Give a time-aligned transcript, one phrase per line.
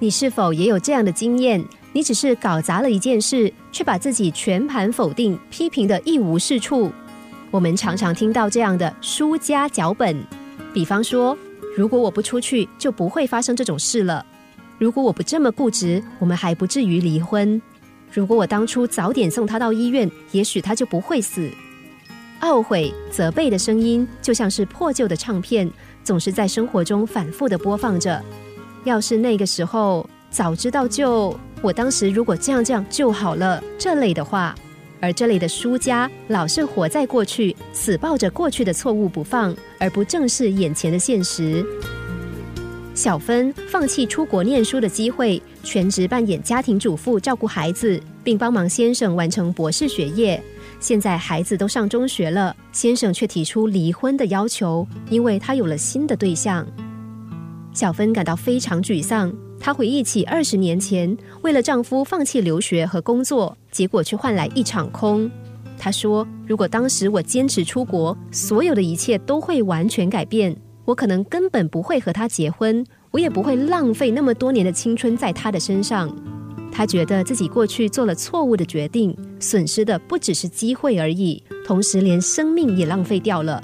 [0.00, 1.64] 你是否也有这样的经验？
[1.92, 6.92] 你只是搞砸了一件事，却把自己全盘否定、批评的一无是处。
[7.50, 10.16] 我们常常听到这样的输家脚本，
[10.72, 11.36] 比方说：
[11.76, 14.24] 如果我不出去，就不会发生这种事了；
[14.78, 17.60] 如果我不这么固执，我们还不至于离婚；
[18.12, 21.50] 如果我当初早点送他到医院，也许他就不会死。
[22.42, 25.68] 懊悔、责备的声音就像是破旧的唱片，
[26.04, 28.22] 总是在生活中反复的播放着。
[28.84, 34.54] 要是那个时候早知道，就我当时如果这样这样就好了，这类的话。
[35.00, 41.64] 而这类的输家老是活在过去，死抱着过去的错误不放，而不正视眼前的现实。
[42.96, 50.42] 小芬放弃出国念书的机会，全职扮演家庭主妇，照顾孩子，并帮忙先生完成博士学业。
[50.80, 56.66] 现在孩子都上中学了，先生却提出离婚的要求，因为他有了新的对象。
[57.78, 59.32] 小芬感到非常沮丧。
[59.60, 65.30] 她回忆起二十年前，为了丈夫放弃留学和工作，结果却换来一场空。
[65.78, 70.56] 她说：“如果当时我坚持出国，所有的一切都会完全改变。
[70.84, 76.12] 我可能根本不会和他结婚，我也不会浪费那么多年的青春在他的身上。”
[76.74, 83.62] 她觉得自己过去做了错误的决定，损失的不只是机会而已，同时连生命也浪费掉了。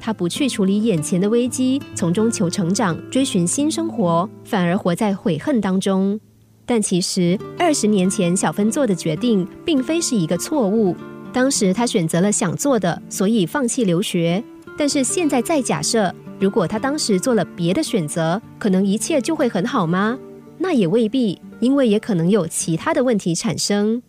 [0.00, 6.18] 他不去处理眼前的危机，从中求成长，追寻新生活，反而活在悔恨当中。
[6.64, 10.94] 但其实，二十年前小芬做的决定，并非是一个错误。
[11.32, 14.42] 当时他选择了想做的，所以放弃留学。
[14.76, 20.18] 但是现在再假设，如果他当时做了别的选择，可能一切就会很好吗？
[20.58, 24.02] 那也未必，因为也可能有其他的问题产生。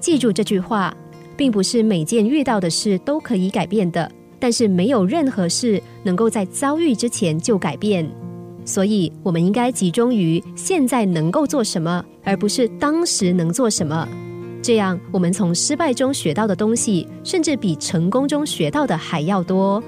[0.00, 0.96] 记住这句话。
[1.36, 8.08] 并不是每件遇到的事都可以改变的，但是没有任何事能够在遭遇之前就改变，
[8.64, 14.06] 所以我们应该集中于现在能够做什么，而不是当时能做什么。
[14.62, 19.82] 这样，我们从失败中学到的东西，甚至比成功中学到的还要多。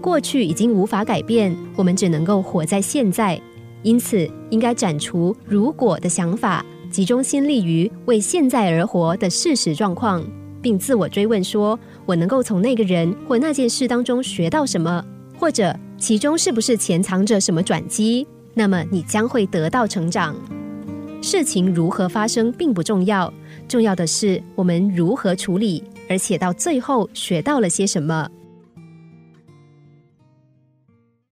[0.00, 3.40] 过去已经无法改变，我们只能够活在现在，
[3.82, 6.64] 因此应该斩除如果的想法。
[6.94, 10.24] 集中心力于为现在而活的事实状况，
[10.62, 15.04] 并自我追问：说我能够从那个人或那件事当中学到什么，
[15.36, 18.24] 或者其中是不是潜藏着什么转机？
[18.54, 20.36] 那么你将会得到成长。
[21.20, 23.34] 事情如何发生并不重要，
[23.66, 28.30] 重要的是我们如何处理，而且到最后学到了些什么。